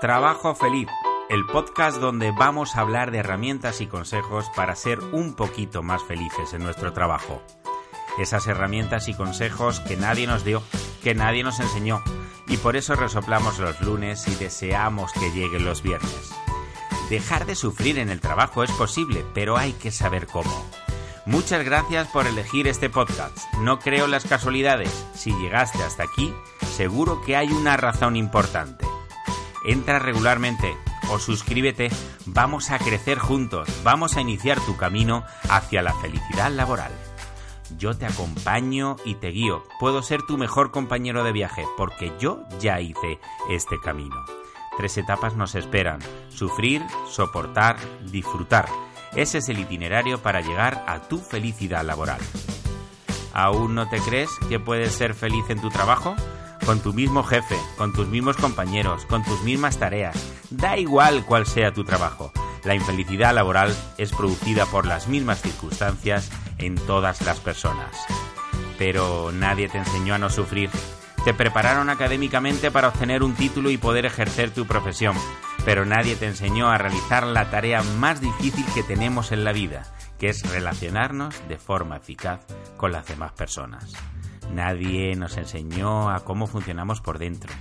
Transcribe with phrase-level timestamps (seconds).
[0.00, 0.88] Trabajo Feliz,
[1.28, 6.02] el podcast donde vamos a hablar de herramientas y consejos para ser un poquito más
[6.02, 7.42] felices en nuestro trabajo.
[8.18, 10.62] Esas herramientas y consejos que nadie nos dio,
[11.02, 12.02] que nadie nos enseñó,
[12.48, 16.32] y por eso resoplamos los lunes y deseamos que lleguen los viernes.
[17.10, 20.64] Dejar de sufrir en el trabajo es posible, pero hay que saber cómo.
[21.26, 23.36] Muchas gracias por elegir este podcast.
[23.58, 25.06] No creo las casualidades.
[25.12, 26.32] Si llegaste hasta aquí,
[26.74, 28.79] seguro que hay una razón importante.
[29.64, 30.76] Entra regularmente
[31.10, 31.90] o suscríbete.
[32.26, 33.68] Vamos a crecer juntos.
[33.82, 36.92] Vamos a iniciar tu camino hacia la felicidad laboral.
[37.78, 39.64] Yo te acompaño y te guío.
[39.78, 44.16] Puedo ser tu mejor compañero de viaje porque yo ya hice este camino.
[44.76, 46.00] Tres etapas nos esperan.
[46.30, 47.76] Sufrir, soportar,
[48.10, 48.66] disfrutar.
[49.14, 52.20] Ese es el itinerario para llegar a tu felicidad laboral.
[53.32, 56.16] ¿Aún no te crees que puedes ser feliz en tu trabajo?
[56.70, 60.16] Con tu mismo jefe, con tus mismos compañeros, con tus mismas tareas.
[60.50, 62.32] Da igual cuál sea tu trabajo.
[62.62, 67.90] La infelicidad laboral es producida por las mismas circunstancias en todas las personas.
[68.78, 70.70] Pero nadie te enseñó a no sufrir.
[71.24, 75.16] Te prepararon académicamente para obtener un título y poder ejercer tu profesión,
[75.64, 79.92] pero nadie te enseñó a realizar la tarea más difícil que tenemos en la vida,
[80.20, 82.38] que es relacionarnos de forma eficaz
[82.76, 83.92] con las demás personas.
[84.52, 87.52] Nadie nos enseñó a cómo funcionamos por dentro.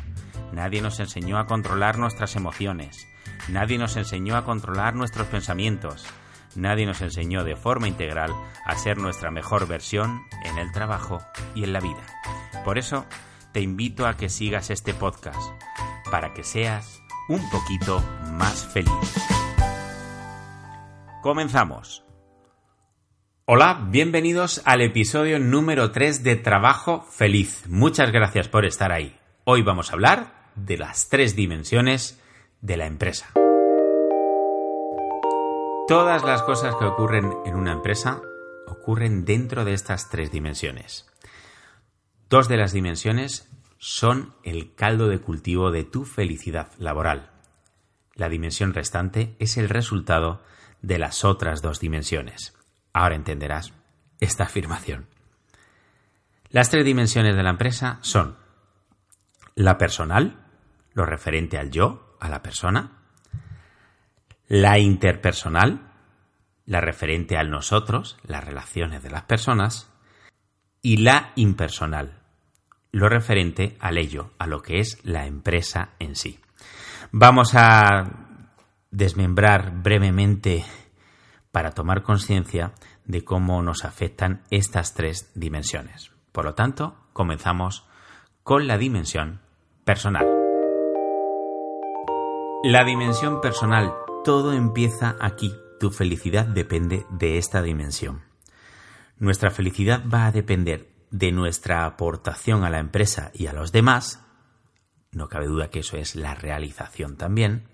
[0.52, 3.08] Nadie nos enseñó a controlar nuestras emociones.
[3.48, 6.06] Nadie nos enseñó a controlar nuestros pensamientos.
[6.56, 8.34] Nadie nos enseñó de forma integral
[8.66, 11.22] a ser nuestra mejor versión en el trabajo
[11.54, 12.04] y en la vida.
[12.66, 13.06] Por eso,
[13.52, 15.40] te invito a que sigas este podcast
[16.10, 18.02] para que seas un poquito
[18.34, 18.92] más feliz.
[21.22, 22.09] Comenzamos.
[23.52, 27.64] Hola, bienvenidos al episodio número 3 de Trabajo Feliz.
[27.68, 29.18] Muchas gracias por estar ahí.
[29.44, 32.22] Hoy vamos a hablar de las tres dimensiones
[32.62, 33.32] de la empresa.
[35.88, 38.22] Todas las cosas que ocurren en una empresa
[38.68, 41.08] ocurren dentro de estas tres dimensiones.
[42.30, 43.50] Dos de las dimensiones
[43.80, 47.32] son el caldo de cultivo de tu felicidad laboral.
[48.14, 50.44] La dimensión restante es el resultado
[50.84, 52.59] de las otras dos dimensiones.
[52.94, 53.74] Ahora entenderás
[54.20, 55.08] esta afirmación.
[56.50, 58.38] Las tres dimensiones de la empresa son
[59.56, 60.46] la personal,
[60.94, 62.92] lo referente al yo, a la persona,
[64.48, 65.92] la interpersonal,
[66.66, 69.92] la referente al nosotros, las relaciones de las personas,
[70.82, 72.20] y la impersonal,
[72.92, 76.40] lo referente al ello, a lo que es la empresa en sí.
[77.12, 78.04] Vamos a
[78.92, 80.66] desmembrar brevemente
[81.52, 82.74] para tomar conciencia
[83.06, 86.12] de cómo nos afectan estas tres dimensiones.
[86.32, 87.86] Por lo tanto, comenzamos
[88.44, 89.42] con la dimensión
[89.84, 90.28] personal.
[92.64, 93.94] La dimensión personal,
[94.24, 95.54] todo empieza aquí.
[95.80, 98.22] Tu felicidad depende de esta dimensión.
[99.18, 104.26] Nuestra felicidad va a depender de nuestra aportación a la empresa y a los demás,
[105.12, 107.68] no cabe duda que eso es la realización también,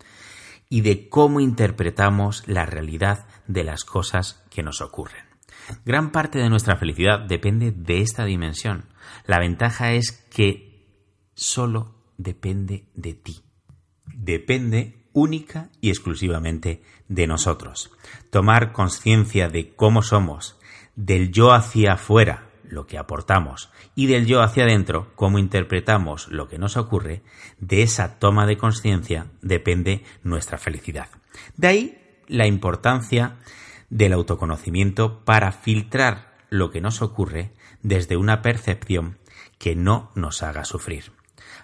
[0.69, 5.23] y de cómo interpretamos la realidad de las cosas que nos ocurren.
[5.85, 8.85] Gran parte de nuestra felicidad depende de esta dimensión.
[9.25, 10.85] La ventaja es que
[11.33, 13.43] solo depende de ti.
[14.13, 17.91] Depende única y exclusivamente de nosotros.
[18.29, 20.59] Tomar conciencia de cómo somos,
[20.95, 26.47] del yo hacia afuera, lo que aportamos, y del yo hacia adentro, cómo interpretamos lo
[26.47, 27.23] que nos ocurre,
[27.59, 31.09] de esa toma de conciencia depende nuestra felicidad.
[31.57, 31.97] De ahí
[32.27, 33.37] la importancia
[33.89, 39.17] del autoconocimiento para filtrar lo que nos ocurre desde una percepción
[39.57, 41.11] que no nos haga sufrir.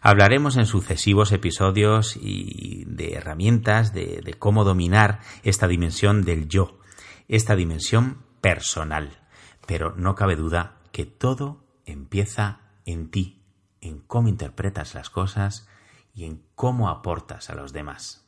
[0.01, 6.79] Hablaremos en sucesivos episodios y de herramientas de, de cómo dominar esta dimensión del yo,
[7.27, 9.19] esta dimensión personal.
[9.67, 13.43] Pero no cabe duda que todo empieza en ti,
[13.81, 15.67] en cómo interpretas las cosas
[16.13, 18.25] y en cómo aportas a los demás.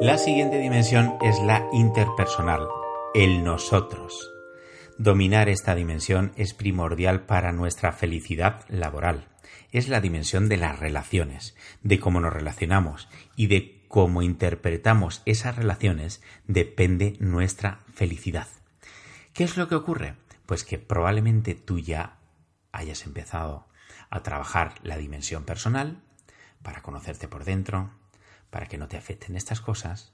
[0.00, 2.66] La siguiente dimensión es la interpersonal,
[3.14, 4.30] el nosotros.
[4.98, 9.28] Dominar esta dimensión es primordial para nuestra felicidad laboral.
[9.72, 15.56] es la dimensión de las relaciones, de cómo nos relacionamos y de cómo interpretamos esas
[15.56, 18.46] relaciones depende nuestra felicidad.
[19.32, 20.14] ¿Qué es lo que ocurre?
[20.46, 22.18] Pues que probablemente tú ya
[22.72, 23.66] hayas empezado
[24.10, 26.02] a trabajar la dimensión personal
[26.62, 27.90] para conocerte por dentro,
[28.50, 30.12] para que no te afecten estas cosas,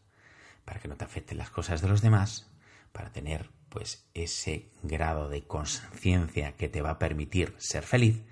[0.64, 2.50] para que no te afecten las cosas de los demás,
[2.92, 8.22] para tener pues ese grado de conciencia que te va a permitir ser feliz,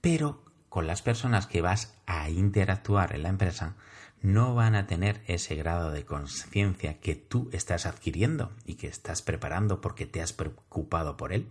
[0.00, 3.76] pero con las personas que vas a interactuar en la empresa
[4.22, 9.22] no van a tener ese grado de conciencia que tú estás adquiriendo y que estás
[9.22, 11.50] preparando porque te has preocupado por él.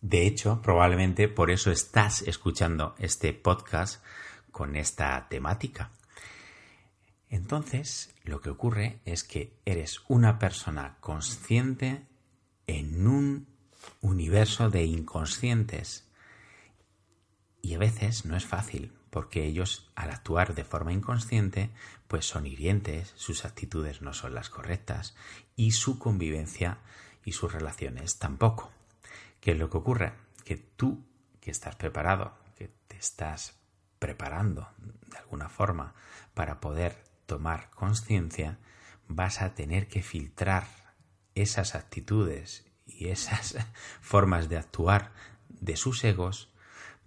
[0.00, 4.04] De hecho, probablemente por eso estás escuchando este podcast
[4.52, 5.90] con esta temática.
[7.28, 12.06] Entonces, lo que ocurre es que eres una persona consciente
[12.66, 13.46] en un
[14.00, 16.08] universo de inconscientes.
[17.62, 21.70] Y a veces no es fácil, porque ellos, al actuar de forma inconsciente,
[22.06, 25.16] pues son hirientes, sus actitudes no son las correctas,
[25.56, 26.80] y su convivencia
[27.24, 28.70] y sus relaciones tampoco.
[29.40, 30.12] ¿Qué es lo que ocurre?
[30.44, 31.02] Que tú,
[31.40, 33.58] que estás preparado, que te estás
[33.98, 34.68] preparando
[35.10, 35.94] de alguna forma
[36.34, 38.58] para poder tomar conciencia,
[39.08, 40.66] vas a tener que filtrar
[41.34, 43.56] esas actitudes y esas
[44.02, 45.12] formas de actuar
[45.48, 46.52] de sus egos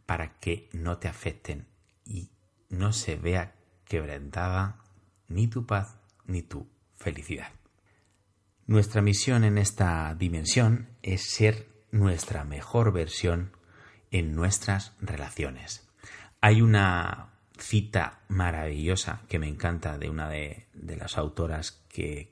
[0.08, 1.70] para que no te afecten
[2.10, 2.32] y
[2.70, 4.84] no se vea quebrantada
[5.28, 5.96] ni tu paz
[6.26, 7.54] ni tu felicidad.
[8.66, 13.56] Nuestra misión en esta dimensión es ser nuestra mejor versión
[14.12, 15.88] en nuestras relaciones.
[16.42, 22.30] Hay una cita maravillosa que me encanta de una de, las autoras que,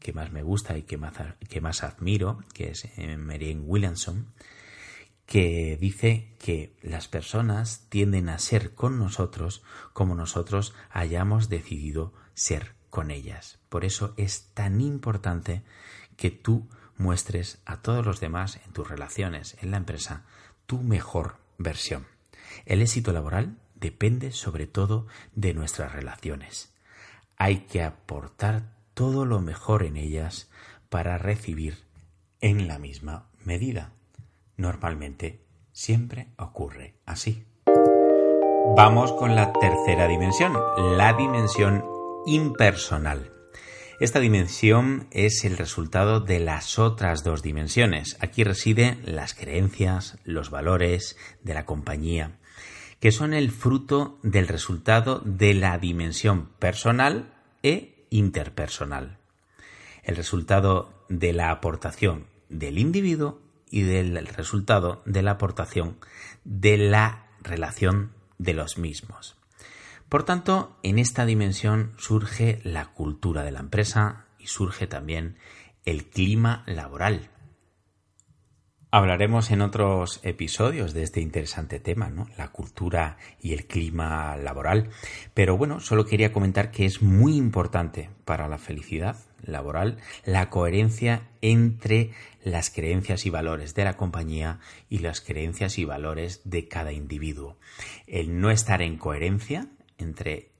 [0.00, 1.12] que más me gusta y que más,
[1.48, 4.32] que más admiro, que es eh, Marianne Williamson,
[5.30, 9.62] que dice que las personas tienden a ser con nosotros
[9.92, 13.60] como nosotros hayamos decidido ser con ellas.
[13.68, 15.62] Por eso es tan importante
[16.16, 20.24] que tú muestres a todos los demás en tus relaciones en la empresa
[20.66, 22.08] tu mejor versión.
[22.66, 25.06] El éxito laboral depende sobre todo
[25.36, 26.74] de nuestras relaciones.
[27.36, 30.50] Hay que aportar todo lo mejor en ellas
[30.88, 31.84] para recibir
[32.40, 33.92] en la misma medida.
[34.60, 35.40] Normalmente
[35.72, 37.46] siempre ocurre así.
[38.76, 40.52] Vamos con la tercera dimensión,
[40.98, 41.82] la dimensión
[42.26, 43.32] impersonal.
[44.00, 48.18] Esta dimensión es el resultado de las otras dos dimensiones.
[48.20, 52.38] Aquí residen las creencias, los valores de la compañía,
[53.00, 57.32] que son el fruto del resultado de la dimensión personal
[57.62, 59.16] e interpersonal.
[60.02, 63.40] El resultado de la aportación del individuo
[63.70, 65.96] y del resultado de la aportación
[66.44, 69.36] de la relación de los mismos.
[70.08, 75.36] Por tanto, en esta dimensión surge la cultura de la empresa y surge también
[75.84, 77.30] el clima laboral,
[78.92, 82.26] Hablaremos en otros episodios de este interesante tema, ¿no?
[82.36, 84.90] La cultura y el clima laboral.
[85.32, 91.28] Pero bueno, solo quería comentar que es muy importante para la felicidad laboral la coherencia
[91.40, 92.10] entre
[92.42, 94.58] las creencias y valores de la compañía
[94.88, 97.58] y las creencias y valores de cada individuo.
[98.08, 100.50] El no estar en coherencia entre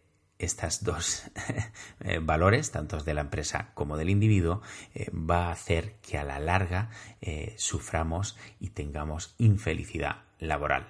[0.40, 1.24] estas dos
[2.00, 4.62] eh, valores, tanto de la empresa como del individuo,
[4.94, 10.88] eh, va a hacer que a la larga eh, suframos y tengamos infelicidad laboral.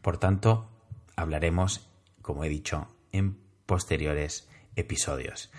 [0.00, 0.70] Por tanto,
[1.16, 1.90] hablaremos,
[2.22, 5.50] como he dicho, en posteriores episodios.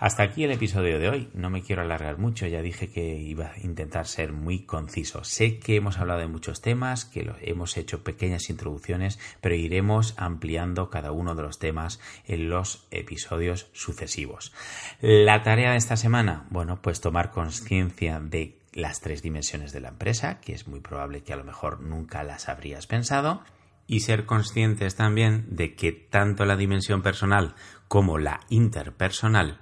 [0.00, 1.28] Hasta aquí el episodio de hoy.
[1.34, 5.24] No me quiero alargar mucho, ya dije que iba a intentar ser muy conciso.
[5.24, 10.88] Sé que hemos hablado de muchos temas, que hemos hecho pequeñas introducciones, pero iremos ampliando
[10.88, 14.54] cada uno de los temas en los episodios sucesivos.
[15.02, 19.88] La tarea de esta semana, bueno, pues tomar conciencia de las tres dimensiones de la
[19.88, 23.42] empresa, que es muy probable que a lo mejor nunca las habrías pensado
[23.86, 27.54] y ser conscientes también de que tanto la dimensión personal
[27.86, 29.60] como la interpersonal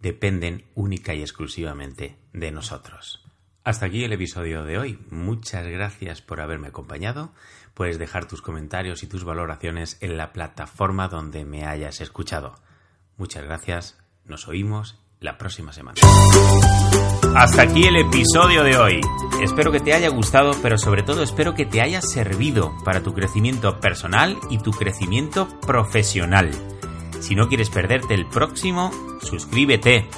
[0.00, 3.24] dependen única y exclusivamente de nosotros.
[3.64, 4.98] Hasta aquí el episodio de hoy.
[5.10, 7.32] Muchas gracias por haberme acompañado.
[7.74, 12.54] Puedes dejar tus comentarios y tus valoraciones en la plataforma donde me hayas escuchado.
[13.18, 13.98] Muchas gracias.
[14.24, 16.00] Nos oímos la próxima semana.
[17.36, 19.00] Hasta aquí el episodio de hoy.
[19.42, 23.12] Espero que te haya gustado, pero sobre todo espero que te haya servido para tu
[23.12, 26.50] crecimiento personal y tu crecimiento profesional.
[27.20, 30.08] Si no quieres perderte el próximo, suscríbete.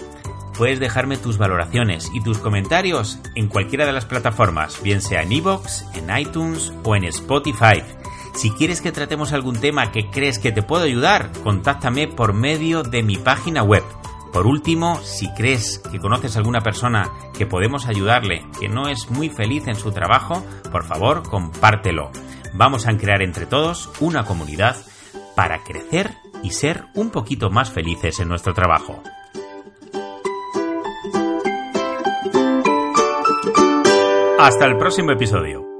[0.57, 5.33] Puedes dejarme tus valoraciones y tus comentarios en cualquiera de las plataformas, bien sea en
[5.33, 7.83] iVoox, en iTunes o en Spotify.
[8.35, 12.83] Si quieres que tratemos algún tema que crees que te puedo ayudar, contáctame por medio
[12.83, 13.83] de mi página web.
[14.33, 19.11] Por último, si crees que conoces a alguna persona que podemos ayudarle, que no es
[19.11, 22.11] muy feliz en su trabajo, por favor, compártelo.
[22.55, 24.77] Vamos a crear entre todos una comunidad
[25.35, 29.03] para crecer y ser un poquito más felices en nuestro trabajo.
[34.39, 35.80] Hasta el próximo episodio.